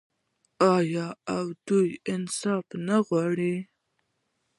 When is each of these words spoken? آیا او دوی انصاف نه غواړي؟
آیا 0.75 1.07
او 1.33 1.45
دوی 1.65 1.89
انصاف 2.13 2.65
نه 2.87 2.97
غواړي؟ 3.07 3.55